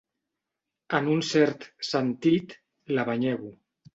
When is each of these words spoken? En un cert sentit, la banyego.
En 0.99 1.09
un 1.15 1.19
cert 1.27 1.67
sentit, 1.89 2.57
la 2.99 3.05
banyego. 3.13 3.55